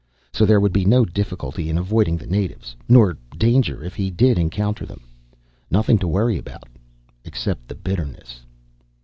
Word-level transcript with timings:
So, 0.33 0.47
there 0.47 0.59
would 0.59 0.73
be 0.73 0.83
no 0.83 1.05
difficulty 1.05 1.69
in 1.69 1.77
avoiding 1.77 2.17
the 2.17 2.25
natives, 2.25 2.75
nor 2.89 3.19
danger 3.37 3.83
if 3.83 3.93
he 3.95 4.09
did 4.09 4.39
encounter 4.39 4.83
them. 4.83 5.01
Nothing 5.69 5.99
to 5.99 6.07
worry 6.07 6.39
about, 6.39 6.67
except 7.23 7.67
the 7.67 7.75
bitterness. 7.75 8.41